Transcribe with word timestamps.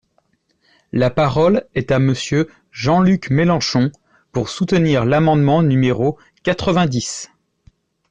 La 0.91 1.11
parole 1.11 1.67
est 1.75 1.91
à 1.91 1.99
Monsieur 1.99 2.49
Jean-Luc 2.71 3.29
Mélenchon, 3.29 3.91
pour 4.31 4.49
soutenir 4.49 5.05
l’amendement 5.05 5.61
numéro 5.61 6.17
quatre-vingt-dix. 6.41 7.29